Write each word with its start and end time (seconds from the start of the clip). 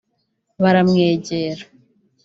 Baramwegera 0.61 1.65